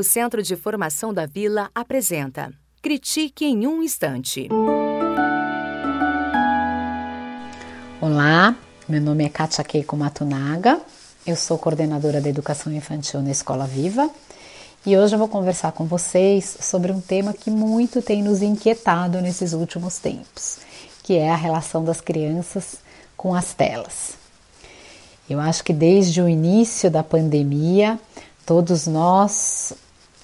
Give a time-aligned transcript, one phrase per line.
[0.00, 4.48] O Centro de Formação da Vila apresenta Critique em um Instante.
[8.00, 8.56] Olá,
[8.88, 10.80] meu nome é Kátia Keiko Matunaga,
[11.26, 14.08] eu sou coordenadora da Educação Infantil na Escola Viva
[14.86, 19.20] e hoje eu vou conversar com vocês sobre um tema que muito tem nos inquietado
[19.20, 20.60] nesses últimos tempos,
[21.02, 22.76] que é a relação das crianças
[23.18, 24.14] com as telas.
[25.28, 28.00] Eu acho que desde o início da pandemia,
[28.50, 29.72] Todos nós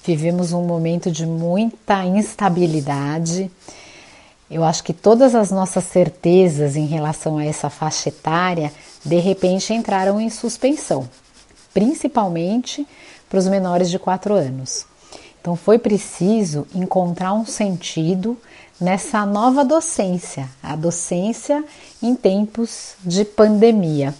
[0.07, 3.51] vivemos um momento de muita instabilidade.
[4.49, 8.71] Eu acho que todas as nossas certezas em relação a essa faixa etária
[9.03, 11.09] de repente entraram em suspensão,
[11.73, 12.87] principalmente
[13.29, 14.85] para os menores de 4 anos.
[15.41, 18.37] Então foi preciso encontrar um sentido
[18.79, 21.63] nessa nova docência, a docência
[22.01, 24.13] em tempos de pandemia.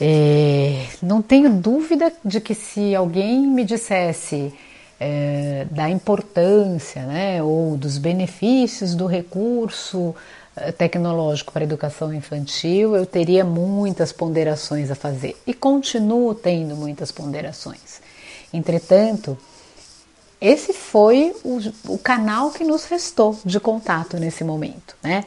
[0.00, 4.54] É, não tenho dúvida de que se alguém me dissesse
[5.00, 10.14] é, da importância né, ou dos benefícios do recurso
[10.56, 16.76] é, tecnológico para a educação infantil, eu teria muitas ponderações a fazer e continuo tendo
[16.76, 18.00] muitas ponderações.
[18.52, 19.36] Entretanto,
[20.40, 21.58] esse foi o,
[21.94, 24.96] o canal que nos restou de contato nesse momento.
[25.02, 25.24] Né?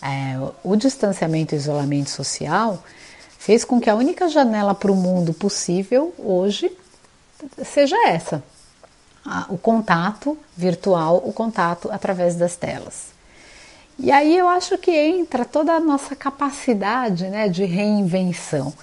[0.00, 2.82] É, o distanciamento e isolamento social
[3.46, 6.68] fez com que a única janela para o mundo possível hoje
[7.64, 8.42] seja essa:
[9.48, 13.14] o contato virtual, o contato através das telas.
[14.00, 18.74] E aí eu acho que entra toda a nossa capacidade né, de reinvenção.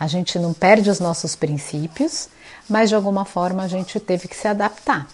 [0.00, 2.28] A gente não perde os nossos princípios,
[2.68, 5.06] mas de alguma forma a gente teve que se adaptar.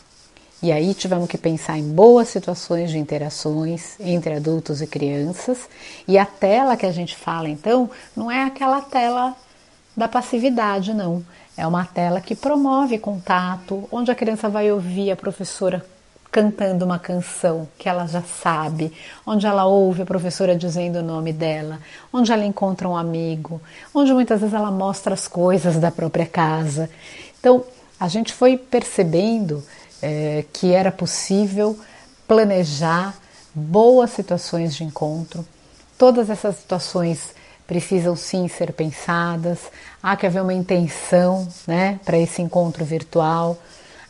[0.65, 5.69] E aí tivemos que pensar em boas situações de interações entre adultos e crianças.
[6.09, 9.37] E a tela que a gente fala, então, não é aquela tela
[9.95, 11.23] da passividade, não.
[11.55, 15.85] É uma tela que promove contato, onde a criança vai ouvir a professora
[16.33, 18.91] cantando uma canção que ela já sabe,
[19.27, 21.79] onde ela ouve a professora dizendo o nome dela,
[22.11, 23.61] onde ela encontra um amigo,
[23.95, 26.89] onde muitas vezes ela mostra as coisas da própria casa.
[27.39, 27.63] Então,
[28.01, 29.63] a gente foi percebendo
[30.05, 31.79] é, que era possível
[32.29, 33.17] planejar
[33.55, 35.47] boas situações de encontro.
[35.97, 37.31] Todas essas situações
[37.67, 39.61] precisam sim ser pensadas,
[40.03, 43.57] há que haver uma intenção né, para esse encontro virtual.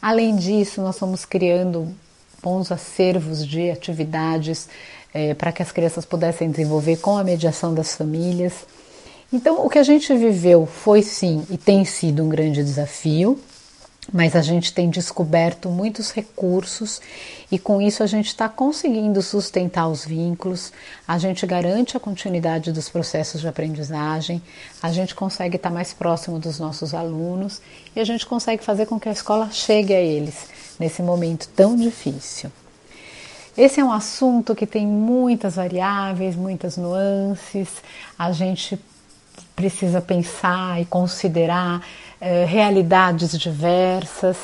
[0.02, 1.94] Além disso, nós estamos criando
[2.42, 4.68] bons acervos de atividades
[5.14, 8.66] é, para que as crianças pudessem desenvolver com a mediação das famílias.
[9.32, 13.38] Então, o que a gente viveu foi sim e tem sido um grande desafio,
[14.12, 17.00] mas a gente tem descoberto muitos recursos
[17.50, 20.72] e com isso a gente está conseguindo sustentar os vínculos,
[21.06, 24.42] a gente garante a continuidade dos processos de aprendizagem,
[24.82, 27.62] a gente consegue estar mais próximo dos nossos alunos
[27.96, 30.48] e a gente consegue fazer com que a escola chegue a eles
[30.78, 32.50] nesse momento tão difícil.
[33.56, 37.68] Esse é um assunto que tem muitas variáveis, muitas nuances,
[38.18, 38.78] a gente
[39.54, 41.80] precisa pensar e considerar
[42.26, 44.38] eh, realidades diversas.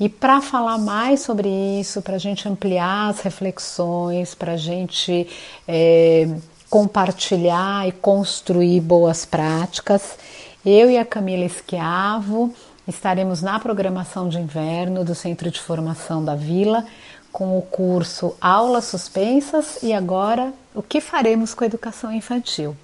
[0.00, 5.28] E para falar mais sobre isso, para a gente ampliar as reflexões, para a gente
[5.68, 6.28] é,
[6.68, 10.18] compartilhar e construir boas práticas,
[10.66, 12.52] eu e a Camila Esquiavo
[12.88, 16.84] estaremos na programação de inverno do Centro de Formação da Vila
[17.30, 22.76] com o curso Aulas Suspensas e agora o que faremos com a educação infantil.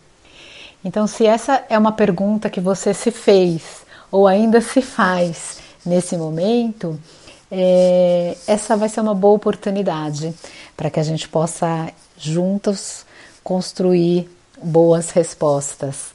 [0.85, 6.17] Então, se essa é uma pergunta que você se fez ou ainda se faz nesse
[6.17, 6.99] momento,
[7.51, 10.35] é, essa vai ser uma boa oportunidade
[10.77, 13.07] para que a gente possa juntos
[13.43, 14.29] construir
[14.63, 16.13] boas respostas.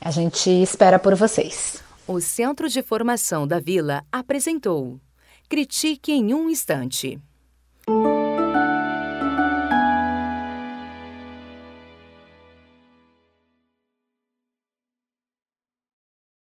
[0.00, 1.82] A gente espera por vocês.
[2.06, 5.00] O Centro de Formação da Vila apresentou
[5.48, 7.20] Critique em um Instante.